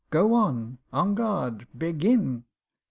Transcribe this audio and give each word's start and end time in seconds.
"Go 0.09 0.33
on!" 0.33 0.79
"En 0.91 1.13
garde!" 1.13 1.67
"Begin!" 1.77 2.45